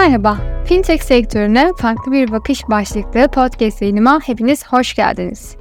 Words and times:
Merhaba, 0.00 0.36
fintech 0.64 1.02
sektörüne 1.02 1.72
farklı 1.76 2.12
bir 2.12 2.32
bakış 2.32 2.68
başlıklı 2.70 3.28
podcast 3.28 3.82
yayınıma 3.82 4.20
hepiniz 4.24 4.66
hoş 4.66 4.94
geldiniz. 4.94 5.56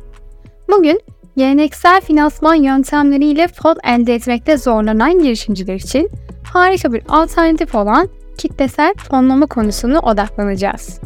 Bugün 0.71 1.01
geleneksel 1.37 2.01
finansman 2.01 2.55
yöntemleriyle 2.55 3.47
fon 3.47 3.77
elde 3.83 4.15
etmekte 4.15 4.57
zorlanan 4.57 5.19
girişimciler 5.19 5.75
için 5.75 6.09
harika 6.53 6.93
bir 6.93 7.03
alternatif 7.09 7.75
olan 7.75 8.09
kitlesel 8.37 8.93
fonlama 8.93 9.45
konusunu 9.45 9.99
odaklanacağız. 9.99 10.99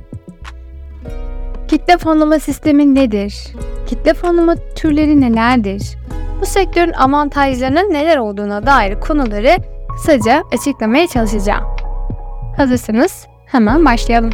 Kitle 1.68 1.98
fonlama 1.98 2.40
sistemi 2.40 2.96
nedir? 2.96 3.48
Kitle 3.88 4.14
fonlama 4.14 4.56
türleri 4.76 5.22
nelerdir? 5.22 5.98
Bu 6.42 6.46
sektörün 6.46 6.94
avantajlarının 6.94 7.94
neler 7.94 8.18
olduğuna 8.18 8.66
dair 8.66 9.00
konuları 9.00 9.58
kısaca 9.96 10.44
açıklamaya 10.52 11.08
çalışacağım. 11.08 11.73
Hazırsanız 12.58 13.28
hemen 13.46 13.86
başlayalım. 13.86 14.32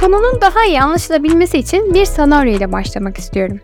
Konunun 0.00 0.40
daha 0.40 0.64
iyi 0.64 0.80
anlaşılabilmesi 0.82 1.58
için 1.58 1.94
bir 1.94 2.04
senaryo 2.04 2.52
ile 2.52 2.72
başlamak 2.72 3.18
istiyorum. 3.18 3.60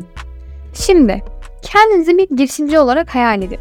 Şimdi 0.74 1.22
kendinizi 1.62 2.18
bir 2.18 2.36
girişimci 2.36 2.78
olarak 2.78 3.14
hayal 3.14 3.42
edin. 3.42 3.58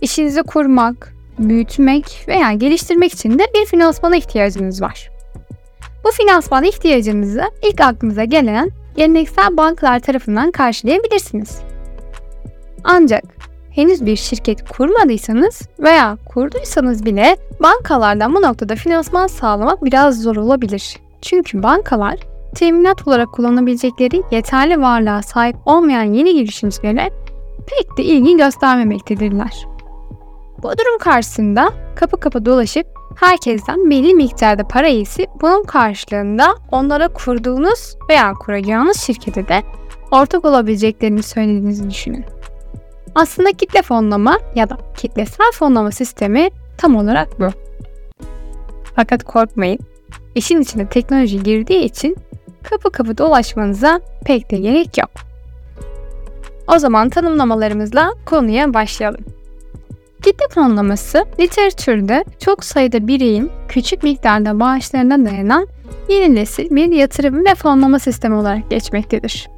İşinizi 0.00 0.42
kurmak, 0.42 1.14
büyütmek 1.38 2.24
veya 2.28 2.52
geliştirmek 2.52 3.12
için 3.12 3.38
de 3.38 3.42
bir 3.54 3.66
finansmana 3.66 4.16
ihtiyacınız 4.16 4.82
var. 4.82 5.11
Bu 6.04 6.10
finansman 6.10 6.64
ihtiyacınızı 6.64 7.42
ilk 7.62 7.80
aklınıza 7.80 8.24
gelen 8.24 8.70
geleneksel 8.96 9.56
bankalar 9.56 10.00
tarafından 10.00 10.50
karşılayabilirsiniz. 10.50 11.60
Ancak 12.84 13.24
henüz 13.70 14.06
bir 14.06 14.16
şirket 14.16 14.68
kurmadıysanız 14.68 15.62
veya 15.78 16.18
kurduysanız 16.26 17.04
bile 17.06 17.36
bankalardan 17.60 18.34
bu 18.34 18.42
noktada 18.42 18.76
finansman 18.76 19.26
sağlamak 19.26 19.84
biraz 19.84 20.22
zor 20.22 20.36
olabilir. 20.36 20.96
Çünkü 21.22 21.62
bankalar 21.62 22.18
teminat 22.54 23.08
olarak 23.08 23.32
kullanabilecekleri 23.32 24.22
yeterli 24.30 24.80
varlığa 24.80 25.22
sahip 25.22 25.56
olmayan 25.66 26.12
yeni 26.12 26.34
girişimcilere 26.34 27.10
pek 27.66 27.98
de 27.98 28.02
ilgi 28.02 28.36
göstermemektedirler. 28.36 29.66
Bu 30.62 30.68
durum 30.68 30.98
karşısında 31.00 31.72
kapı 31.94 32.20
kapı 32.20 32.46
dolaşıp 32.46 32.86
herkesten 33.16 33.90
belli 33.90 34.14
miktarda 34.14 34.68
para 34.68 34.88
iyisi 34.88 35.26
bunun 35.40 35.62
karşılığında 35.62 36.54
onlara 36.70 37.08
kurduğunuz 37.08 37.96
veya 38.08 38.32
kuracağınız 38.32 39.00
şirkete 39.00 39.48
de 39.48 39.62
ortak 40.10 40.44
olabileceklerini 40.44 41.22
söylediğinizi 41.22 41.90
düşünün. 41.90 42.24
Aslında 43.14 43.52
kitle 43.52 43.82
fonlama 43.82 44.38
ya 44.54 44.70
da 44.70 44.76
kitlesel 44.96 45.52
fonlama 45.54 45.90
sistemi 45.90 46.50
tam 46.78 46.96
olarak 46.96 47.40
bu. 47.40 47.46
Fakat 48.96 49.24
korkmayın, 49.24 49.78
işin 50.34 50.60
içine 50.60 50.88
teknoloji 50.88 51.42
girdiği 51.42 51.84
için 51.84 52.16
kapı 52.62 52.90
kapı 52.90 53.18
dolaşmanıza 53.18 54.00
pek 54.24 54.50
de 54.50 54.56
gerek 54.56 54.98
yok. 54.98 55.10
O 56.68 56.78
zaman 56.78 57.08
tanımlamalarımızla 57.08 58.10
konuya 58.26 58.74
başlayalım. 58.74 59.24
Kitle 60.22 60.48
fonlaması 60.54 61.24
literatürde 61.40 62.24
çok 62.44 62.64
sayıda 62.64 63.06
bireyin 63.06 63.50
küçük 63.68 64.02
miktarda 64.02 64.60
bağışlarına 64.60 65.24
dayanan 65.30 65.68
yeni 66.08 66.34
nesil 66.34 66.70
bir 66.70 66.92
yatırım 66.92 67.44
ve 67.44 67.54
fonlama 67.54 67.98
sistemi 67.98 68.34
olarak 68.34 68.70
geçmektedir. 68.70 69.48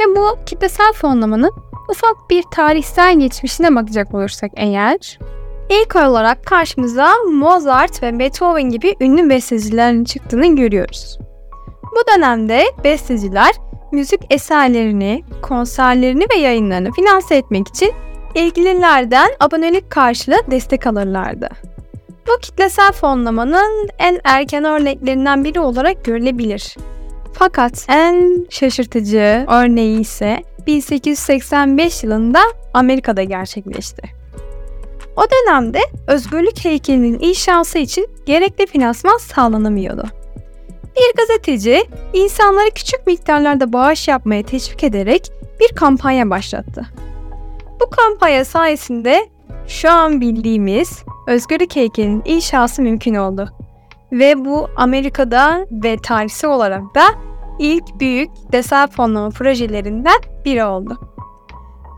Ve 0.00 0.16
bu 0.16 0.38
kitlesel 0.46 0.92
fonlamanın 0.92 1.52
ufak 1.90 2.30
bir 2.30 2.42
tarihsel 2.42 3.18
geçmişine 3.18 3.74
bakacak 3.74 4.14
olursak 4.14 4.50
eğer, 4.56 5.18
ilk 5.70 5.96
olarak 5.96 6.46
karşımıza 6.46 7.08
Mozart 7.32 8.02
ve 8.02 8.18
Beethoven 8.18 8.70
gibi 8.70 8.94
ünlü 9.00 9.30
bestecilerin 9.30 10.04
çıktığını 10.04 10.56
görüyoruz. 10.56 11.18
Bu 11.82 12.16
dönemde 12.16 12.64
besteciler 12.84 13.52
müzik 13.92 14.20
eserlerini, 14.30 15.24
konserlerini 15.42 16.24
ve 16.34 16.38
yayınlarını 16.38 16.92
finanse 16.92 17.36
etmek 17.36 17.68
için 17.68 17.92
ilgililerden 18.34 19.30
abonelik 19.40 19.90
karşılığı 19.90 20.42
destek 20.50 20.86
alırlardı. 20.86 21.48
Bu 22.28 22.40
kitlesel 22.40 22.92
fonlamanın 22.92 23.88
en 23.98 24.20
erken 24.24 24.64
örneklerinden 24.64 25.44
biri 25.44 25.60
olarak 25.60 26.04
görülebilir. 26.04 26.76
Fakat 27.32 27.86
en 27.88 28.46
şaşırtıcı 28.50 29.46
örneği 29.48 30.00
ise 30.00 30.42
1885 30.66 32.04
yılında 32.04 32.40
Amerika'da 32.74 33.22
gerçekleşti. 33.22 34.02
O 35.16 35.22
dönemde 35.22 35.80
özgürlük 36.06 36.64
heykelinin 36.64 37.18
inşası 37.20 37.78
için 37.78 38.06
gerekli 38.26 38.66
finansman 38.66 39.18
sağlanamıyordu. 39.18 40.04
Bir 40.96 41.16
gazeteci 41.16 41.84
insanları 42.12 42.70
küçük 42.74 43.06
miktarlarda 43.06 43.72
bağış 43.72 44.08
yapmaya 44.08 44.42
teşvik 44.42 44.84
ederek 44.84 45.32
bir 45.60 45.76
kampanya 45.76 46.30
başlattı. 46.30 46.86
Bu 47.80 47.90
kampanya 47.90 48.44
sayesinde 48.44 49.28
şu 49.66 49.90
an 49.90 50.20
bildiğimiz 50.20 51.04
özgürlük 51.26 51.76
heykelinin 51.76 52.22
inşası 52.24 52.82
mümkün 52.82 53.14
oldu. 53.14 53.48
Ve 54.12 54.44
bu 54.44 54.68
Amerika'da 54.76 55.66
ve 55.70 55.96
tarihsel 55.96 56.50
olarak 56.50 56.82
da 56.94 57.02
ilk 57.58 58.00
büyük 58.00 58.30
desel 58.52 58.86
fonlama 58.86 59.30
projelerinden 59.30 60.20
biri 60.44 60.64
oldu. 60.64 60.98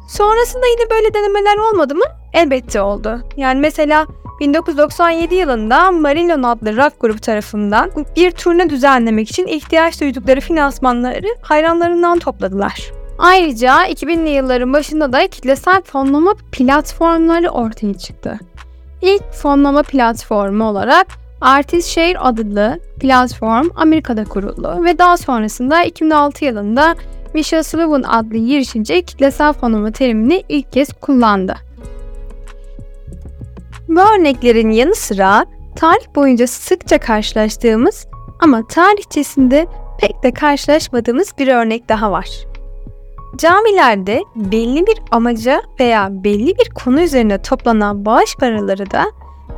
Sonrasında 0.08 0.66
yine 0.66 0.90
böyle 0.90 1.14
denemeler 1.14 1.56
olmadı 1.56 1.94
mı? 1.94 2.04
Elbette 2.32 2.80
oldu. 2.80 3.20
Yani 3.36 3.60
mesela 3.60 4.06
1997 4.40 5.34
yılında 5.34 5.90
Marillion 5.90 6.42
adlı 6.42 6.76
rock 6.76 7.00
grubu 7.00 7.18
tarafından 7.18 7.90
bir 8.16 8.30
turne 8.30 8.70
düzenlemek 8.70 9.30
için 9.30 9.46
ihtiyaç 9.46 10.00
duydukları 10.00 10.40
finansmanları 10.40 11.26
hayranlarından 11.42 12.18
topladılar. 12.18 12.95
Ayrıca 13.18 13.86
2000'li 13.86 14.30
yılların 14.30 14.72
başında 14.72 15.12
da 15.12 15.26
kitlesel 15.26 15.82
fonlama 15.82 16.34
platformları 16.52 17.48
ortaya 17.48 17.94
çıktı. 17.94 18.38
İlk 19.02 19.32
fonlama 19.32 19.82
platformu 19.82 20.64
olarak 20.64 21.06
Artist 21.40 21.88
Share 21.88 22.18
adlı 22.18 22.80
platform 23.00 23.68
Amerika'da 23.76 24.24
kuruldu 24.24 24.84
ve 24.84 24.98
daha 24.98 25.16
sonrasında 25.16 25.84
2006 25.84 26.44
yılında 26.44 26.94
Michelle 27.34 27.62
Sullivan 27.62 28.02
adlı 28.02 28.36
girişimci 28.36 29.02
kitlesel 29.02 29.52
fonlama 29.52 29.90
terimini 29.90 30.42
ilk 30.48 30.72
kez 30.72 30.88
kullandı. 30.92 31.56
Bu 33.88 34.00
örneklerin 34.00 34.70
yanı 34.70 34.94
sıra 34.94 35.46
tarih 35.76 36.14
boyunca 36.14 36.46
sıkça 36.46 36.98
karşılaştığımız 36.98 38.06
ama 38.40 38.66
tarihçesinde 38.66 39.66
pek 40.00 40.22
de 40.22 40.32
karşılaşmadığımız 40.32 41.32
bir 41.38 41.48
örnek 41.48 41.88
daha 41.88 42.12
var. 42.12 42.28
Camilerde 43.36 44.22
belli 44.36 44.86
bir 44.86 44.98
amaca 45.10 45.62
veya 45.80 46.08
belli 46.10 46.58
bir 46.58 46.70
konu 46.70 47.00
üzerine 47.00 47.42
toplanan 47.42 48.04
bağış 48.04 48.36
paraları 48.36 48.90
da 48.90 49.04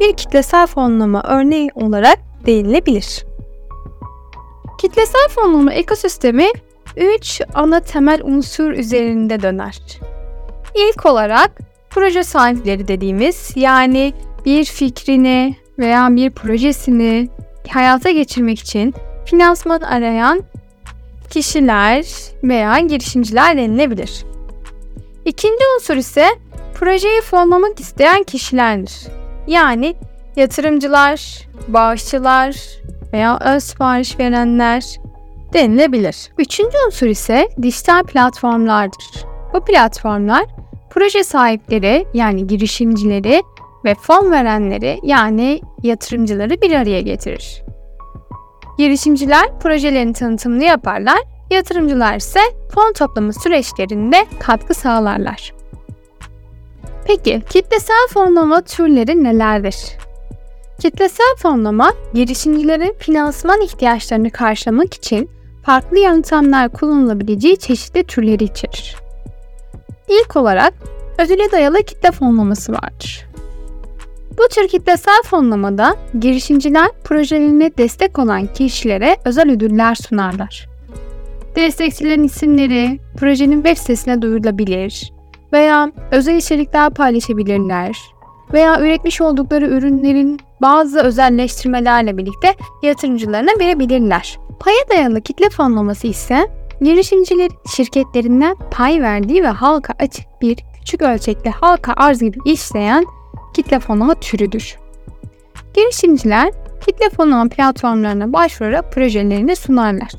bir 0.01 0.13
kitlesel 0.13 0.67
fonlama 0.67 1.23
örneği 1.27 1.71
olarak 1.75 2.19
değinilebilir. 2.47 3.25
Kitlesel 4.81 5.29
fonlama 5.29 5.73
ekosistemi 5.73 6.47
3 6.97 7.41
ana 7.55 7.81
temel 7.81 8.21
unsur 8.25 8.71
üzerinde 8.71 9.43
döner. 9.43 9.79
İlk 10.75 11.07
olarak 11.07 11.51
proje 11.91 12.25
sahipleri 12.25 12.89
dediğimiz 12.89 13.53
yani 13.57 14.13
bir 14.45 14.65
fikrini 14.65 15.57
veya 15.79 16.17
bir 16.17 16.31
projesini 16.31 17.29
hayata 17.69 18.11
geçirmek 18.11 18.59
için 18.59 18.95
finansman 19.27 19.81
arayan 19.81 20.43
kişiler 21.31 22.07
veya 22.43 22.79
girişimciler 22.79 23.57
denilebilir. 23.57 24.25
İkinci 25.25 25.65
unsur 25.77 25.97
ise 25.97 26.29
projeyi 26.75 27.21
fonlamak 27.21 27.81
isteyen 27.81 28.23
kişilerdir. 28.23 29.07
Yani 29.47 29.95
yatırımcılar, 30.37 31.49
bağışçılar 31.69 32.57
veya 33.13 33.39
öz 33.39 33.65
sipariş 33.65 34.19
verenler 34.19 34.85
denilebilir. 35.53 36.31
Üçüncü 36.39 36.77
unsur 36.87 37.07
ise 37.07 37.49
dijital 37.63 38.03
platformlardır. 38.03 39.25
Bu 39.55 39.65
platformlar 39.65 40.45
proje 40.91 41.25
sahipleri 41.25 42.07
yani 42.15 42.47
girişimcileri 42.47 43.43
ve 43.85 43.95
fon 43.95 44.33
verenleri 44.33 44.99
yani 45.03 45.61
yatırımcıları 45.83 46.63
bir 46.63 46.73
araya 46.73 47.01
getirir. 47.01 47.68
Girişimciler 48.79 49.59
projelerin 49.61 50.13
tanıtımını 50.13 50.65
yaparlar, 50.65 51.19
yatırımcılar 51.51 52.17
ise 52.17 52.41
fon 52.75 52.93
toplama 52.93 53.33
süreçlerinde 53.33 54.27
katkı 54.41 54.75
sağlarlar. 54.75 55.53
Peki 57.07 57.43
kitlesel 57.51 58.09
fonlama 58.11 58.61
türleri 58.61 59.25
nelerdir? 59.25 59.77
Kitlesel 60.81 61.37
fonlama, 61.39 61.93
girişimcilerin 62.15 62.95
finansman 62.99 63.61
ihtiyaçlarını 63.61 64.31
karşılamak 64.31 64.95
için 64.95 65.31
farklı 65.65 65.99
yöntemler 65.99 66.69
kullanılabileceği 66.69 67.57
çeşitli 67.57 68.05
türleri 68.05 68.45
içerir. 68.45 68.97
İlk 70.09 70.37
olarak 70.37 70.75
ödüle 71.19 71.53
dayalı 71.53 71.83
kitle 71.83 72.11
fonlaması 72.11 72.73
vardır. 72.73 73.28
Bu 74.39 74.49
tür 74.55 74.69
kitlesel 74.69 75.23
fonlamada 75.25 75.97
girişimciler 76.21 76.89
projelerine 77.05 77.71
destek 77.79 78.19
olan 78.19 78.47
kişilere 78.47 79.17
özel 79.25 79.51
ödüller 79.51 79.95
sunarlar. 79.95 80.69
Destekçilerin 81.57 82.25
isimleri 82.25 82.99
projenin 83.17 83.63
web 83.63 83.77
sitesine 83.77 84.23
duyurulabilir 84.23 85.13
veya 85.53 85.93
özel 86.11 86.37
içerikler 86.37 86.91
paylaşabilirler 86.91 87.97
veya 88.53 88.81
üretmiş 88.81 89.21
oldukları 89.21 89.67
ürünlerin 89.67 90.41
bazı 90.63 91.01
özelleştirmelerle 91.01 92.17
birlikte 92.17 92.55
yatırımcılarına 92.83 93.51
verebilirler. 93.61 94.39
Paya 94.61 94.89
dayalı 94.91 95.21
kitle 95.21 95.51
fonlaması 95.51 96.07
ise 96.07 96.49
girişimciler 96.81 97.51
şirketlerinden 97.77 98.57
pay 98.71 99.03
verdiği 99.03 99.43
ve 99.43 99.49
halka 99.49 99.95
açık 99.99 100.25
bir 100.43 100.59
küçük 100.79 101.03
ölçekli 101.03 101.51
halka 101.51 101.93
arz 101.97 102.21
gibi 102.21 102.39
işleyen 102.45 103.07
kitle 103.59 103.79
fonlama 103.79 104.15
türüdür. 104.15 104.79
Girişimciler 105.75 106.51
kitle 106.87 107.11
fonlama 107.11 107.49
platformlarına 107.49 108.33
başvurarak 108.33 108.93
projelerini 108.93 109.57
sunarlar. 109.57 110.13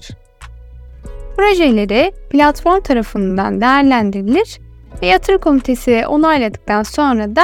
Projeleri 1.37 2.11
platform 2.29 2.81
tarafından 2.81 3.61
değerlendirilir 3.61 4.59
ve 5.01 5.07
yatırım 5.07 5.39
komitesi 5.39 6.07
onayladıktan 6.07 6.83
sonra 6.83 7.35
da 7.35 7.43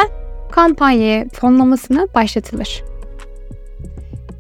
kampanya 0.51 1.25
fonlamasına 1.33 2.07
başlatılır. 2.15 2.83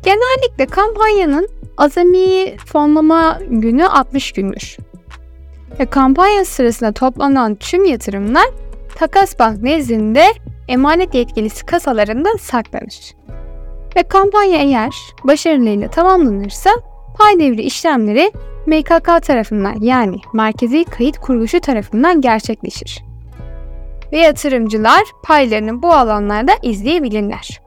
Genellikle 0.03 0.65
kampanyanın 0.65 1.49
azami 1.77 2.57
fonlama 2.57 3.39
günü 3.49 3.85
60 3.85 4.31
gündür. 4.31 4.77
Ve 5.79 5.85
kampanya 5.85 6.45
sırasında 6.45 6.91
toplanan 6.91 7.55
tüm 7.55 7.85
yatırımlar 7.85 8.45
Takas 8.95 9.39
Bank 9.39 9.63
nezdinde 9.63 10.25
emanet 10.67 11.15
yetkilisi 11.15 11.65
kasalarında 11.65 12.29
saklanır. 12.39 13.15
Ve 13.95 14.03
kampanya 14.03 14.57
eğer 14.57 14.93
başarılıyla 15.23 15.89
tamamlanırsa 15.89 16.69
pay 17.17 17.39
devri 17.39 17.61
işlemleri 17.61 18.31
MKK 18.67 19.23
tarafından 19.23 19.75
yani 19.81 20.17
Merkezi 20.33 20.83
Kayıt 20.83 21.17
Kuruluşu 21.17 21.59
tarafından 21.59 22.21
gerçekleşir. 22.21 23.03
Ve 24.11 24.19
yatırımcılar 24.19 25.03
paylarını 25.23 25.81
bu 25.81 25.93
alanlarda 25.93 26.51
izleyebilirler. 26.61 27.61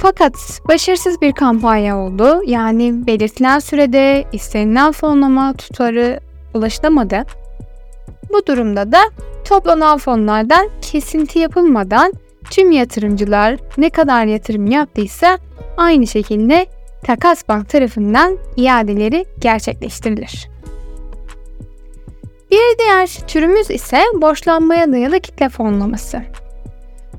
Fakat 0.00 0.60
başarısız 0.68 1.20
bir 1.20 1.32
kampanya 1.32 1.98
oldu. 1.98 2.42
Yani 2.46 3.06
belirtilen 3.06 3.58
sürede 3.58 4.24
istenilen 4.32 4.92
fonlama 4.92 5.52
tutarı 5.52 6.20
ulaşılamadı. 6.54 7.22
Bu 8.32 8.46
durumda 8.46 8.92
da 8.92 8.98
toplanan 9.48 9.98
fonlardan 9.98 10.68
kesinti 10.82 11.38
yapılmadan 11.38 12.12
tüm 12.50 12.70
yatırımcılar 12.70 13.56
ne 13.78 13.90
kadar 13.90 14.24
yatırım 14.24 14.66
yaptıysa 14.66 15.38
aynı 15.76 16.06
şekilde 16.06 16.66
Takas 17.04 17.48
Bank 17.48 17.68
tarafından 17.68 18.38
iadeleri 18.56 19.24
gerçekleştirilir. 19.40 20.48
Bir 22.50 22.78
diğer 22.78 23.06
türümüz 23.06 23.70
ise 23.70 24.02
borçlanmaya 24.14 24.92
dayalı 24.92 25.20
kitle 25.20 25.48
fonlaması. 25.48 26.22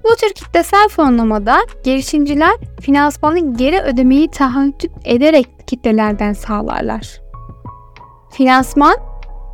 Bu 0.04 0.16
tür 0.16 0.30
kitlesel 0.30 0.90
fonlamada 0.90 1.58
girişimciler 1.84 2.56
finansmanı 2.82 3.58
geri 3.58 3.82
ödemeyi 3.82 4.32
taahhüt 4.32 4.86
ederek 5.06 5.48
kitlelerden 5.68 6.34
sağlarlar. 6.34 7.22
Finansman, 8.32 8.96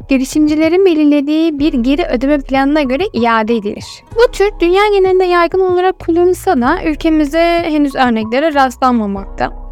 girişimcilerin 0.10 0.86
belirlediği 0.86 1.60
bir 1.60 1.74
geri 1.74 2.06
ödeme 2.06 2.40
planına 2.40 2.82
göre 2.82 3.04
iade 3.14 3.56
edilir. 3.56 3.86
Bu 4.16 4.32
tür 4.32 4.52
dünya 4.60 4.82
genelinde 4.94 5.26
yaygın 5.26 5.60
olarak 5.60 6.00
kullanılsa 6.00 6.62
da 6.62 6.84
ülkemizde 6.86 7.64
henüz 7.64 7.96
örneklere 7.96 8.54
rastlanmamakta. 8.54 9.66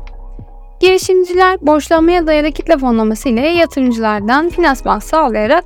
Girişimciler 0.80 1.58
borçlanmaya 1.62 2.28
dayalı 2.28 2.52
kitle 2.52 2.78
fonlaması 2.78 3.30
ile 3.30 3.48
yatırımcılardan 3.48 4.50
finansman 4.50 5.00
sağlayarak 5.00 5.64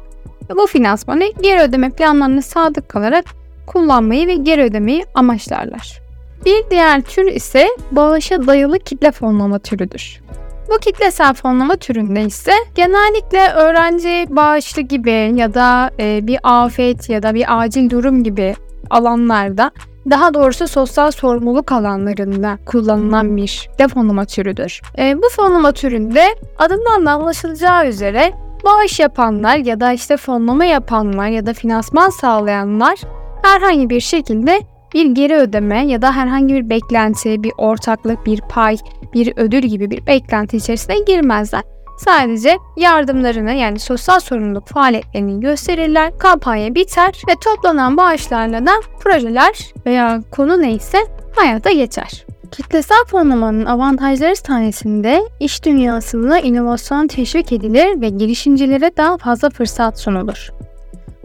bu 0.57 0.67
finansmanı 0.67 1.23
geri 1.41 1.61
ödeme 1.61 1.89
planlarına 1.89 2.41
sadık 2.41 2.89
kalarak 2.89 3.25
kullanmayı 3.67 4.27
ve 4.27 4.35
geri 4.35 4.63
ödemeyi 4.63 5.05
amaçlarlar. 5.15 6.01
Bir 6.45 6.63
diğer 6.69 7.01
tür 7.01 7.25
ise 7.25 7.67
bağışa 7.91 8.47
dayalı 8.47 8.79
kitle 8.79 9.11
fonlama 9.11 9.59
türüdür. 9.59 10.21
Bu 10.69 10.77
kitlesel 10.77 11.33
fonlama 11.33 11.75
türünde 11.75 12.21
ise 12.21 12.51
genellikle 12.75 13.51
öğrenci 13.51 14.25
bağışlı 14.29 14.81
gibi 14.81 15.31
ya 15.35 15.53
da 15.53 15.91
e, 15.99 16.27
bir 16.27 16.39
afet 16.43 17.09
ya 17.09 17.23
da 17.23 17.33
bir 17.33 17.61
acil 17.61 17.89
durum 17.89 18.23
gibi 18.23 18.55
alanlarda 18.89 19.71
daha 20.09 20.33
doğrusu 20.33 20.67
sosyal 20.67 21.11
sorumluluk 21.11 21.71
alanlarında 21.71 22.57
kullanılan 22.65 23.37
bir 23.37 23.47
kitle 23.47 23.87
fonlama 23.87 24.25
türüdür. 24.25 24.81
E, 24.97 25.17
bu 25.17 25.29
fonlama 25.35 25.71
türünde 25.71 26.23
adından 26.57 27.05
da 27.05 27.11
anlaşılacağı 27.11 27.87
üzere 27.87 28.33
bağış 28.65 28.99
yapanlar 28.99 29.57
ya 29.57 29.79
da 29.79 29.93
işte 29.93 30.17
fonlama 30.17 30.65
yapanlar 30.65 31.27
ya 31.27 31.45
da 31.45 31.53
finansman 31.53 32.09
sağlayanlar 32.09 32.99
herhangi 33.43 33.89
bir 33.89 33.99
şekilde 33.99 34.61
bir 34.97 35.05
geri 35.05 35.35
ödeme 35.35 35.85
ya 35.85 36.01
da 36.01 36.15
herhangi 36.15 36.53
bir 36.53 36.69
beklenti, 36.69 37.43
bir 37.43 37.51
ortaklık, 37.57 38.25
bir 38.25 38.41
pay, 38.41 38.77
bir 39.13 39.33
ödül 39.35 39.61
gibi 39.61 39.91
bir 39.91 40.07
beklenti 40.07 40.57
içerisine 40.57 40.99
girmezler. 40.99 41.61
Sadece 41.97 42.57
yardımlarını 42.77 43.53
yani 43.53 43.79
sosyal 43.79 44.19
sorumluluk 44.19 44.67
faaliyetlerini 44.67 45.39
gösterirler, 45.39 46.17
kampanya 46.17 46.75
biter 46.75 47.21
ve 47.29 47.33
toplanan 47.43 47.97
bağışlarla 47.97 48.65
da 48.65 48.71
projeler 48.99 49.73
veya 49.85 50.21
konu 50.31 50.61
neyse 50.61 50.97
hayata 51.35 51.71
geçer. 51.71 52.25
Kitlesel 52.51 53.05
fonlamanın 53.07 53.65
avantajları 53.65 54.35
sayesinde 54.35 55.21
iş 55.39 55.65
dünyasında 55.65 56.39
inovasyon 56.39 57.07
teşvik 57.07 57.51
edilir 57.51 58.01
ve 58.01 58.09
girişimcilere 58.09 58.91
daha 58.97 59.17
fazla 59.17 59.49
fırsat 59.49 59.99
sunulur. 59.99 60.51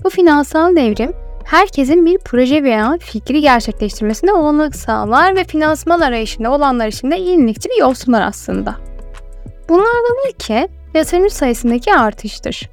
Bu 0.04 0.10
finansal 0.10 0.76
devrim 0.76 1.21
herkesin 1.44 2.06
bir 2.06 2.18
proje 2.18 2.62
veya 2.62 2.98
fikri 3.00 3.40
gerçekleştirmesine 3.40 4.32
olanak 4.32 4.76
sağlar 4.76 5.36
ve 5.36 5.44
finansman 5.44 6.00
arayışında 6.00 6.50
olanlar 6.50 6.86
için 6.86 7.10
de 7.10 7.16
yenilikçi 7.16 7.68
bir 7.68 7.80
yol 7.80 7.94
sunar 7.94 8.22
aslında. 8.22 8.76
Bunlardan 9.68 10.16
ilki 10.28 10.68
yatırımcı 10.94 11.34
sayısındaki 11.34 11.94
artıştır. 11.94 12.70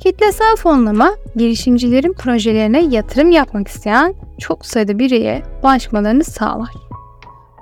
Kitlesel 0.00 0.56
fonlama, 0.56 1.14
girişimcilerin 1.36 2.12
projelerine 2.12 2.84
yatırım 2.84 3.30
yapmak 3.30 3.68
isteyen 3.68 4.14
çok 4.38 4.66
sayıda 4.66 4.98
bireye 4.98 5.42
ulaşmalarını 5.62 6.24
sağlar. 6.24 6.70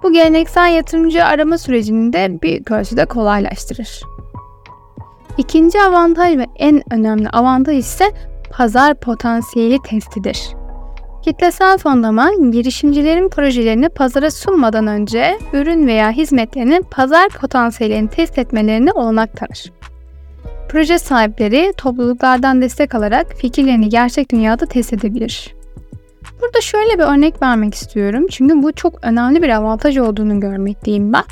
Bu 0.03 0.13
geleneksel 0.13 0.75
yatırımcı 0.75 1.25
arama 1.25 1.59
sürecini 1.59 2.13
de 2.13 2.39
büyük 2.43 2.71
ölçüde 2.71 3.05
kolaylaştırır. 3.05 4.03
İkinci 5.39 5.83
avantaj 5.83 6.37
ve 6.37 6.47
en 6.57 6.83
önemli 6.93 7.29
avantaj 7.29 7.79
ise 7.79 8.13
pazar 8.57 8.95
potansiyeli 8.95 9.79
testidir. 9.83 10.39
Kitlesel 11.25 11.79
fonlama, 11.79 12.31
girişimcilerin 12.51 13.29
projelerini 13.29 13.89
pazara 13.89 14.31
sunmadan 14.31 14.87
önce 14.87 15.39
ürün 15.53 15.87
veya 15.87 16.11
hizmetlerinin 16.11 16.83
pazar 16.91 17.29
potansiyelini 17.29 18.09
test 18.09 18.39
etmelerine 18.39 18.93
olanak 18.93 19.37
tanır. 19.37 19.73
Proje 20.69 20.99
sahipleri 20.99 21.73
topluluklardan 21.77 22.63
destek 22.63 22.95
alarak 22.95 23.33
fikirlerini 23.33 23.89
gerçek 23.89 24.33
dünyada 24.33 24.67
test 24.67 24.93
edebilir. 24.93 25.55
Burada 26.41 26.61
şöyle 26.61 26.99
bir 26.99 27.05
örnek 27.05 27.43
vermek 27.43 27.75
istiyorum. 27.75 28.27
Çünkü 28.31 28.63
bu 28.63 28.73
çok 28.73 29.05
önemli 29.05 29.43
bir 29.43 29.49
avantaj 29.49 29.99
olduğunu 29.99 30.41
görmekteyim 30.41 31.13
ben. 31.13 31.25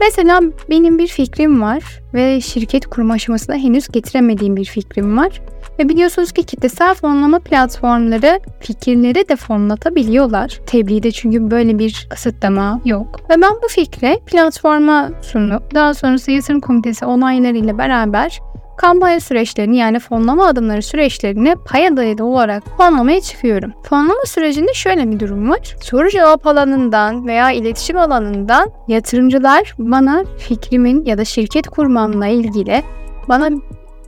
Mesela 0.00 0.40
benim 0.70 0.98
bir 0.98 1.06
fikrim 1.06 1.62
var 1.62 1.82
ve 2.14 2.40
şirket 2.40 2.86
kurma 2.86 3.14
aşamasına 3.14 3.56
henüz 3.56 3.88
getiremediğim 3.88 4.56
bir 4.56 4.64
fikrim 4.64 5.18
var. 5.18 5.40
Ve 5.78 5.88
biliyorsunuz 5.88 6.32
ki 6.32 6.42
kitlesel 6.42 6.94
fonlama 6.94 7.38
platformları 7.38 8.40
fikirleri 8.60 9.28
de 9.28 9.36
fonlatabiliyorlar. 9.36 10.60
Tebliğde 10.66 11.10
çünkü 11.10 11.50
böyle 11.50 11.78
bir 11.78 12.06
kısıtlama 12.10 12.80
yok. 12.84 13.20
Ve 13.30 13.42
ben 13.42 13.52
bu 13.62 13.68
fikre 13.68 14.18
platforma 14.26 15.10
sunup 15.22 15.74
daha 15.74 15.94
sonrası 15.94 16.30
yatırım 16.30 16.60
komitesi 16.60 17.04
onaylarıyla 17.04 17.78
beraber 17.78 18.40
kampanya 18.76 19.20
süreçlerini 19.20 19.76
yani 19.76 19.98
fonlama 19.98 20.46
adımları 20.46 20.82
süreçlerini 20.82 21.54
paya 21.56 21.96
dayalı 21.96 22.24
olarak 22.24 22.62
fonlamaya 22.76 23.20
çıkıyorum. 23.20 23.72
Fonlama 23.82 24.24
sürecinde 24.26 24.74
şöyle 24.74 25.10
bir 25.10 25.20
durum 25.20 25.50
var. 25.50 25.76
Soru 25.80 26.10
cevap 26.10 26.46
alanından 26.46 27.26
veya 27.26 27.50
iletişim 27.50 27.96
alanından 27.96 28.70
yatırımcılar 28.88 29.74
bana 29.78 30.24
fikrimin 30.38 31.04
ya 31.04 31.18
da 31.18 31.24
şirket 31.24 31.68
kurmamla 31.68 32.26
ilgili 32.26 32.82
bana 33.28 33.50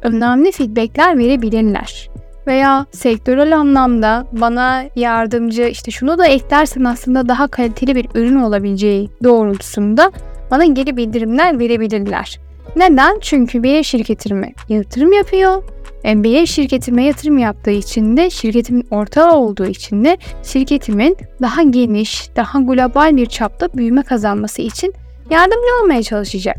önemli 0.03 0.53
feedbackler 0.53 1.19
verebilirler. 1.19 2.11
Veya 2.47 2.87
sektörel 2.91 3.57
anlamda 3.57 4.27
bana 4.33 4.85
yardımcı 4.97 5.63
işte 5.63 5.91
şunu 5.91 6.19
da 6.19 6.27
eklersen 6.27 6.85
aslında 6.85 7.29
daha 7.29 7.49
kaliteli 7.49 7.95
bir 7.95 8.07
ürün 8.15 8.37
olabileceği 8.37 9.11
doğrultusunda 9.25 10.13
bana 10.51 10.65
geri 10.65 10.97
bildirimler 10.97 11.59
verebilirler. 11.59 12.48
Neden? 12.77 13.19
Çünkü 13.21 13.63
benim 13.63 13.85
şirketime 13.85 14.53
yatırım 14.69 15.13
yapıyor. 15.13 15.63
E, 16.05 16.25
benim 16.25 16.47
şirketime 16.47 17.05
yatırım 17.05 17.39
yaptığı 17.39 17.71
için 17.71 18.17
de 18.17 18.31
şirketimin 18.31 18.87
ortağı 18.91 19.37
olduğu 19.37 19.67
için 19.67 20.05
de 20.05 20.19
şirketimin 20.43 21.17
daha 21.43 21.63
geniş, 21.63 22.31
daha 22.37 22.61
global 22.61 23.17
bir 23.17 23.27
çapta 23.27 23.69
büyüme 23.75 24.03
kazanması 24.03 24.63
için 24.63 24.95
yardımcı 25.31 25.83
olmaya 25.83 26.03
çalışacak. 26.03 26.57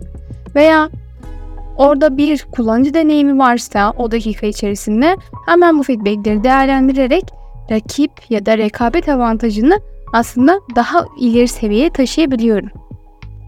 Veya 0.55 0.89
orada 1.77 2.17
bir 2.17 2.45
kullanıcı 2.51 2.93
deneyimi 2.93 3.39
varsa 3.39 3.93
o 3.97 4.11
dakika 4.11 4.47
içerisinde 4.47 5.15
hemen 5.45 5.79
bu 5.79 5.83
feedbackleri 5.83 6.43
değerlendirerek 6.43 7.23
rakip 7.71 8.11
ya 8.29 8.45
da 8.45 8.57
rekabet 8.57 9.09
avantajını 9.09 9.81
aslında 10.13 10.59
daha 10.75 11.05
ileri 11.19 11.47
seviyeye 11.47 11.89
taşıyabiliyorum. 11.89 12.69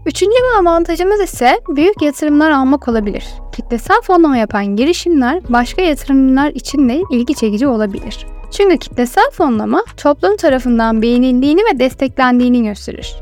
Üçüncü 0.06 0.32
bir 0.32 0.60
avantajımız 0.60 1.20
ise 1.20 1.60
büyük 1.68 2.02
yatırımlar 2.02 2.50
almak 2.50 2.88
olabilir. 2.88 3.24
Kitlesel 3.56 4.00
fonlama 4.02 4.36
yapan 4.36 4.66
girişimler 4.76 5.40
başka 5.48 5.82
yatırımlar 5.82 6.50
için 6.50 6.88
de 6.88 7.02
ilgi 7.10 7.34
çekici 7.34 7.66
olabilir. 7.66 8.26
Çünkü 8.50 8.78
kitlesel 8.78 9.30
fonlama 9.32 9.84
toplum 9.96 10.36
tarafından 10.36 11.02
beğenildiğini 11.02 11.60
ve 11.60 11.78
desteklendiğini 11.78 12.64
gösterir. 12.64 13.16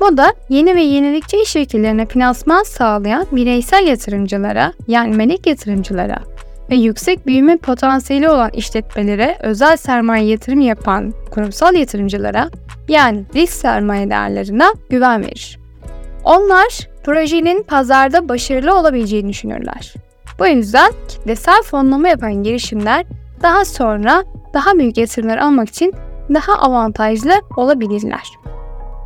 Bu 0.00 0.16
da 0.16 0.34
yeni 0.48 0.74
ve 0.74 0.82
yenilikçi 0.82 1.36
iş 1.36 1.52
fikirlerine 1.52 2.06
finansman 2.06 2.62
sağlayan 2.62 3.26
bireysel 3.32 3.86
yatırımcılara 3.86 4.72
yani 4.88 5.16
melek 5.16 5.46
yatırımcılara 5.46 6.18
ve 6.70 6.76
yüksek 6.76 7.26
büyüme 7.26 7.56
potansiyeli 7.56 8.28
olan 8.28 8.50
işletmelere 8.50 9.38
özel 9.40 9.76
sermaye 9.76 10.24
yatırım 10.24 10.60
yapan 10.60 11.14
kurumsal 11.30 11.74
yatırımcılara 11.74 12.50
yani 12.88 13.24
risk 13.34 13.52
sermaye 13.52 14.10
değerlerine 14.10 14.66
güven 14.90 15.22
verir. 15.22 15.61
Onlar 16.24 16.88
projenin 17.04 17.62
pazarda 17.62 18.28
başarılı 18.28 18.78
olabileceğini 18.78 19.28
düşünürler. 19.28 19.94
Bu 20.38 20.46
yüzden 20.46 20.92
kitlesel 21.08 21.62
fonlama 21.62 22.08
yapan 22.08 22.42
girişimler 22.42 23.06
daha 23.42 23.64
sonra 23.64 24.24
daha 24.54 24.78
büyük 24.78 24.96
yatırımlar 24.96 25.38
almak 25.38 25.68
için 25.68 25.94
daha 26.34 26.52
avantajlı 26.52 27.32
olabilirler. 27.56 28.22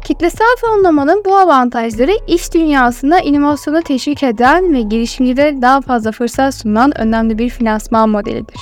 Kitlesel 0.05 0.57
fonlamanın 0.61 1.23
bu 1.25 1.37
avantajları 1.37 2.13
iş 2.27 2.55
dünyasında 2.55 3.19
inovasyonu 3.19 3.83
teşvik 3.83 4.23
eden 4.23 4.75
ve 4.75 4.81
girişimcilere 4.81 5.63
daha 5.63 5.81
fazla 5.81 6.13
fırsat 6.13 6.55
sunan 6.55 7.01
önemli 7.01 7.39
bir 7.39 7.51
finansman 7.51 8.09
modelidir. 8.09 8.61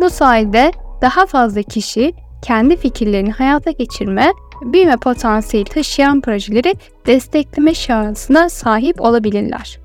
Bu 0.00 0.10
sayede 0.10 0.72
daha 1.02 1.26
fazla 1.26 1.62
kişi 1.62 2.14
kendi 2.42 2.76
fikirlerini 2.76 3.32
hayata 3.32 3.70
geçirme 3.70 4.32
büyüme 4.62 4.96
potansiyeli 4.96 5.68
taşıyan 5.68 6.20
projeleri 6.20 6.74
destekleme 7.06 7.74
şansına 7.74 8.48
sahip 8.48 9.00
olabilirler. 9.00 9.78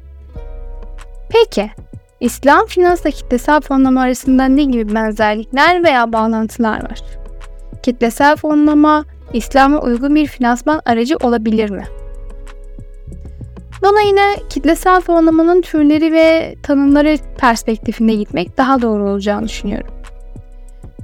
Peki, 1.30 1.70
İslam 2.20 2.66
finansla 2.66 3.10
kitlesel 3.10 3.62
fonlama 3.62 4.02
arasında 4.02 4.46
ne 4.46 4.64
gibi 4.64 4.96
benzerlikler 4.96 5.84
veya 5.84 6.14
bağlantılar 6.14 6.84
var? 6.84 7.02
Kitlesel 7.84 8.36
fonlama, 8.36 9.06
İslam'a 9.34 9.82
uygun 9.82 10.16
bir 10.16 10.28
finansman 10.28 10.82
aracı 10.86 11.18
olabilir 11.18 11.70
mi? 11.70 11.84
Bana 13.84 14.02
yine 14.02 14.36
kitlesel 14.50 15.02
fonlamanın 15.02 15.62
türleri 15.62 16.14
ve 16.14 16.56
tanımları 16.64 17.18
perspektifinde 17.38 18.14
gitmek 18.14 18.58
daha 18.58 18.82
doğru 18.82 19.10
olacağını 19.10 19.48
düşünüyorum. 19.48 19.94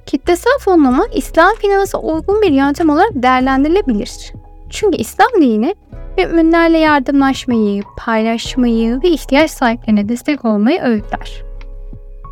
Kitlesel 0.08 0.58
fonlama 0.60 1.06
İslam 1.14 1.56
finansa 1.56 1.98
uygun 1.98 2.42
bir 2.42 2.52
yöntem 2.52 2.90
olarak 2.90 3.12
değerlendirilebilir. 3.14 4.34
Çünkü 4.70 4.98
İslam 4.98 5.28
dini 5.42 5.76
müminlerle 6.18 6.78
yardımlaşmayı, 6.78 7.84
paylaşmayı 7.98 9.04
ve 9.04 9.10
ihtiyaç 9.10 9.52
sahiplerine 9.52 10.10
destek 10.10 10.46
olmayı 10.46 10.82
öğütler. 10.82 11.44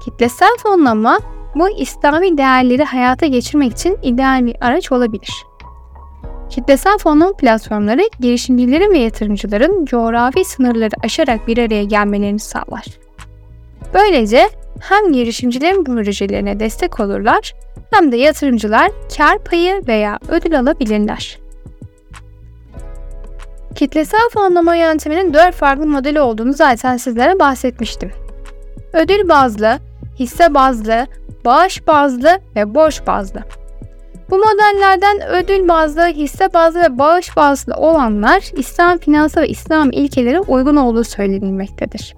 Kitlesel 0.05 0.57
fonlama 0.63 1.19
bu 1.55 1.69
İslami 1.69 2.37
değerleri 2.37 2.83
hayata 2.83 3.25
geçirmek 3.25 3.71
için 3.71 3.97
ideal 4.03 4.45
bir 4.45 4.55
araç 4.61 4.91
olabilir. 4.91 5.33
Kitlesel 6.49 6.97
fonlama 6.97 7.33
platformları 7.33 8.01
girişimcilerin 8.19 8.91
ve 8.91 8.97
yatırımcıların 8.97 9.85
coğrafi 9.85 10.45
sınırları 10.45 10.95
aşarak 11.03 11.47
bir 11.47 11.57
araya 11.57 11.83
gelmelerini 11.83 12.39
sağlar. 12.39 12.85
Böylece 13.93 14.49
hem 14.79 15.13
girişimcilerin 15.13 15.83
projelerine 15.83 16.59
destek 16.59 16.99
olurlar 16.99 17.53
hem 17.93 18.11
de 18.11 18.17
yatırımcılar 18.17 18.91
kar 19.17 19.43
payı 19.43 19.81
veya 19.87 20.19
ödül 20.29 20.59
alabilirler. 20.59 21.39
Kitlesel 23.75 24.29
fonlama 24.33 24.75
yönteminin 24.75 25.33
4 25.33 25.55
farklı 25.55 25.87
modeli 25.87 26.21
olduğunu 26.21 26.53
zaten 26.53 26.97
sizlere 26.97 27.39
bahsetmiştim. 27.39 28.11
Ödül 28.93 29.29
bazlı, 29.29 29.79
hisse 30.19 30.53
bazlı, 30.53 31.07
bağış 31.45 31.87
bazlı 31.87 32.39
ve 32.55 32.75
borç 32.75 33.01
bazlı. 33.07 33.39
Bu 34.29 34.37
modellerden 34.37 35.27
ödül 35.29 35.67
bazlı, 35.67 36.05
hisse 36.05 36.53
bazlı 36.53 36.81
ve 36.81 36.99
bağış 36.99 37.37
bazlı 37.37 37.73
olanlar 37.73 38.43
İslam 38.57 38.97
finansı 38.97 39.41
ve 39.41 39.47
İslam 39.47 39.91
ilkelere 39.91 40.39
uygun 40.39 40.75
olduğu 40.75 41.03
söylenilmektedir. 41.03 42.15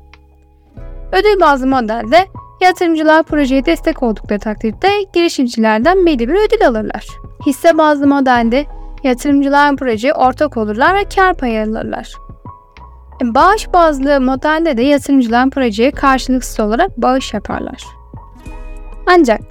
Ödül 1.11 1.41
bazlı 1.41 1.67
modelde 1.67 2.25
Yatırımcılar 2.61 3.23
projeye 3.23 3.65
destek 3.65 4.03
oldukları 4.03 4.39
takdirde 4.39 4.89
girişimcilerden 5.13 6.05
belli 6.05 6.19
bir 6.19 6.33
ödül 6.33 6.67
alırlar. 6.67 7.07
Hisse 7.45 7.77
bazlı 7.77 8.07
modelde 8.07 8.65
yatırımcılar 9.03 9.75
projeye 9.75 10.13
ortak 10.13 10.57
olurlar 10.57 10.95
ve 10.95 11.03
kar 11.15 11.33
payı 11.33 11.63
alırlar. 11.63 12.13
E, 13.23 13.35
bağış 13.35 13.73
bazlı 13.73 14.21
modelde 14.21 14.77
de 14.77 14.81
yatırımcılar 14.81 15.49
projeye 15.49 15.91
karşılıksız 15.91 16.59
olarak 16.59 16.97
bağış 16.97 17.33
yaparlar. 17.33 17.83
Ancak 19.07 19.41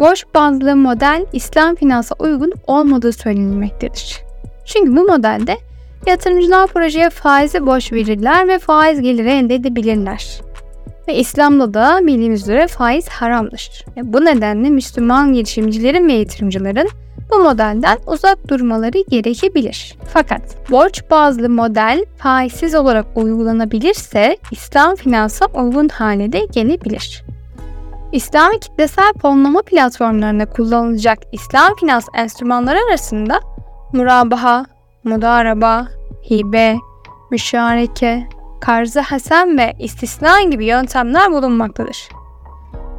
borç 0.00 0.24
bazlı 0.34 0.76
model 0.76 1.26
İslam 1.32 1.74
finansa 1.74 2.14
uygun 2.18 2.52
olmadığı 2.66 3.12
söylenilmektedir. 3.12 4.20
Çünkü 4.66 4.96
bu 4.96 5.02
modelde 5.02 5.58
yatırımcılar 6.06 6.66
projeye 6.66 7.10
faizi 7.10 7.66
borç 7.66 7.92
verirler 7.92 8.48
ve 8.48 8.58
faiz 8.58 9.00
geliri 9.00 9.30
elde 9.30 9.54
edebilirler. 9.54 10.45
Ve 11.08 11.14
İslam'da 11.14 11.74
da 11.74 12.00
bildiğimiz 12.02 12.42
üzere 12.42 12.66
faiz 12.66 13.08
haramdır. 13.08 13.84
Bu 14.02 14.24
nedenle 14.24 14.70
Müslüman 14.70 15.32
girişimcilerin 15.32 16.08
ve 16.08 16.12
yatırımcıların 16.12 16.88
bu 17.30 17.38
modelden 17.38 17.98
uzak 18.06 18.48
durmaları 18.48 19.04
gerekebilir. 19.08 19.94
Fakat 20.12 20.70
borç 20.70 21.02
bazlı 21.10 21.48
model 21.48 22.04
faizsiz 22.18 22.74
olarak 22.74 23.06
uygulanabilirse 23.14 24.36
İslam 24.50 24.94
finansa 24.94 25.46
uygun 25.46 25.88
hale 25.88 26.32
de 26.32 26.46
gelebilir. 26.52 27.24
İslami 28.12 28.60
kitlesel 28.60 29.12
fonlama 29.22 29.62
platformlarında 29.62 30.46
kullanılacak 30.46 31.18
İslam 31.32 31.74
finans 31.74 32.06
enstrümanları 32.14 32.78
arasında 32.88 33.40
murabaha, 33.92 34.64
mudaraba, 35.04 35.88
hibe, 36.30 36.76
müşareke, 37.30 38.28
karzı 38.60 39.00
hasen 39.00 39.58
ve 39.58 39.74
istisna 39.78 40.42
gibi 40.42 40.64
yöntemler 40.64 41.32
bulunmaktadır. 41.32 42.08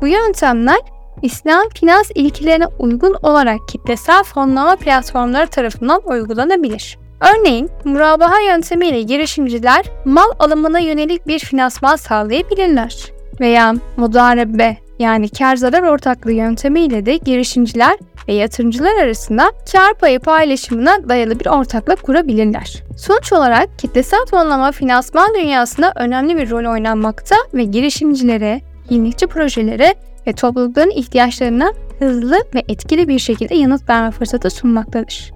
Bu 0.02 0.08
yöntemler 0.08 0.80
İslam 1.22 1.70
finans 1.70 2.12
ilkelerine 2.16 2.68
uygun 2.80 3.16
olarak 3.24 3.68
kitlesel 3.68 4.24
fonlama 4.24 4.76
platformları 4.76 5.48
tarafından 5.48 6.02
uygulanabilir. 6.06 6.98
Örneğin 7.22 7.70
murabaha 7.84 8.40
yöntemiyle 8.40 9.02
girişimciler 9.02 9.86
mal 10.06 10.32
alımına 10.40 10.80
yönelik 10.80 11.28
bir 11.28 11.40
finansman 11.40 11.96
sağlayabilirler. 11.96 13.12
Veya 13.40 13.74
mudarebe 13.98 14.78
yani 15.00 15.30
kar 15.30 15.56
zarar 15.56 15.84
ortaklığı 15.84 16.32
yöntemiyle 16.32 17.06
de 17.06 17.18
girişimciler 17.18 17.98
ve 18.28 18.34
yatırımcılar 18.34 19.04
arasında 19.04 19.52
kar 19.72 19.94
payı 19.94 20.20
paylaşımına 20.20 21.10
dayalı 21.10 21.40
bir 21.40 21.46
ortaklık 21.46 22.04
kurabilirler. 22.04 22.84
Sonuç 22.98 23.34
olarak 23.34 23.80
kitlesel 23.80 24.26
fonlama 24.32 24.72
finansman 24.72 25.36
dünyasında 25.36 25.94
önemli 25.96 26.38
bir 26.38 26.50
rol 26.50 26.72
oynanmakta 26.72 27.36
ve 27.54 27.64
girişimcilere, 27.64 28.62
yenilikçi 28.90 29.28
projelere 29.28 29.96
ve 30.28 30.34
toplulukların 30.34 30.92
ihtiyaçlarına 30.92 31.74
hızlı 32.00 32.38
ve 32.56 32.64
etkili 32.68 33.08
bir 33.08 33.20
şekilde 33.20 33.56
yanıt 33.56 33.90
verme 33.90 34.12
fırsatı 34.12 34.50
sunmaktadır. 34.50 35.32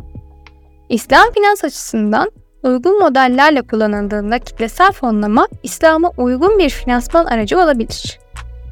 İslam 0.90 1.32
finans 1.32 1.64
açısından 1.64 2.32
uygun 2.64 3.00
modellerle 3.00 3.62
kullanıldığında 3.62 4.40
kitlesel 4.40 4.92
fonlama 4.92 5.48
İslam'a 5.64 6.12
uygun 6.18 6.60
bir 6.60 6.70
finansman 6.70 7.26
aracı 7.26 7.60
olabilir 7.60 8.20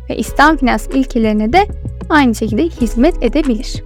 ve 0.09 0.17
İslam 0.17 0.57
finans 0.57 0.87
ilkelerine 0.87 1.53
de 1.53 1.67
aynı 2.09 2.35
şekilde 2.35 2.63
hizmet 2.63 3.23
edebilir. 3.23 3.83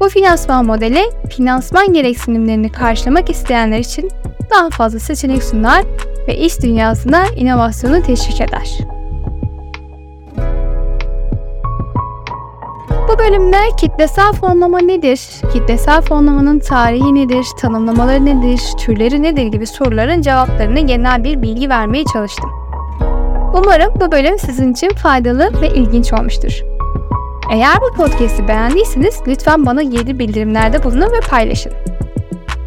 Bu 0.00 0.08
finansman 0.08 0.66
modeli 0.66 1.02
finansman 1.36 1.92
gereksinimlerini 1.92 2.72
karşılamak 2.72 3.30
isteyenler 3.30 3.78
için 3.78 4.10
daha 4.50 4.70
fazla 4.70 4.98
seçenek 4.98 5.42
sunar 5.42 5.84
ve 6.28 6.36
iş 6.36 6.62
dünyasında 6.62 7.24
inovasyonu 7.36 8.02
teşvik 8.02 8.40
eder. 8.40 8.78
Bu 13.08 13.18
bölümde 13.18 13.56
kitlesel 13.76 14.32
fonlama 14.32 14.78
nedir, 14.78 15.20
kitlesel 15.52 16.02
fonlamanın 16.02 16.58
tarihi 16.58 17.14
nedir, 17.14 17.46
tanımlamaları 17.60 18.24
nedir, 18.24 18.60
türleri 18.78 19.22
nedir 19.22 19.46
gibi 19.46 19.66
soruların 19.66 20.20
cevaplarını 20.20 20.80
genel 20.80 21.24
bir 21.24 21.42
bilgi 21.42 21.68
vermeye 21.68 22.04
çalıştım. 22.12 22.55
Umarım 23.56 24.00
bu 24.00 24.12
bölüm 24.12 24.38
sizin 24.38 24.72
için 24.72 24.88
faydalı 24.88 25.60
ve 25.60 25.68
ilginç 25.68 26.12
olmuştur. 26.12 26.60
Eğer 27.52 27.76
bu 27.80 27.96
podcast'i 27.96 28.48
beğendiyseniz 28.48 29.20
lütfen 29.26 29.66
bana 29.66 29.82
geri 29.82 30.18
bildirimlerde 30.18 30.84
bulunun 30.84 31.12
ve 31.12 31.20
paylaşın. 31.30 31.72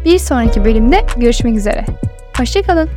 Bir 0.04 0.18
sonraki 0.18 0.64
bölümde 0.64 1.06
görüşmek 1.16 1.56
üzere. 1.56 1.84
Hoşçakalın. 2.38 2.88